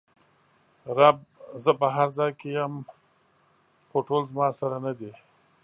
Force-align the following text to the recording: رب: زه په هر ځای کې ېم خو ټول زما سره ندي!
رب: 0.97 1.17
زه 1.63 1.71
په 1.79 1.87
هر 1.95 2.07
ځای 2.17 2.31
کې 2.39 2.47
ېم 2.63 2.73
خو 3.89 3.97
ټول 4.07 4.21
زما 4.31 4.47
سره 4.59 4.77
ندي! 4.85 5.11